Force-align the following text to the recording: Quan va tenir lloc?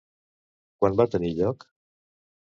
Quan 0.79 0.95
va 1.01 1.05
tenir 1.15 1.29
lloc? 1.41 1.67